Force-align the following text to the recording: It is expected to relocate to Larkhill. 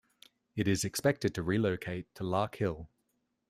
It 0.55 0.67
is 0.67 0.83
expected 0.83 1.35
to 1.35 1.43
relocate 1.43 2.15
to 2.15 2.23
Larkhill. 2.23 2.87